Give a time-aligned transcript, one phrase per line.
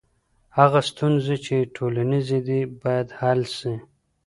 [0.57, 3.73] هغه ستونزي چي ټولنیزي دي باید حل سي.